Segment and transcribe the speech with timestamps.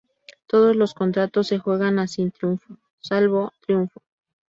[0.47, 4.01] Todos los "contratos" se juegan a sin triunfo salvo "triunfo".